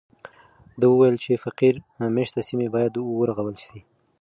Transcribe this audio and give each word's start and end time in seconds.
دوی 0.79 0.91
وویل 0.93 1.15
چې 1.23 1.41
فقیر 1.45 1.75
مېشته 2.15 2.41
سیمې 2.49 2.67
باید 2.75 2.93
ورغول 3.19 3.55
سي. 3.65 3.79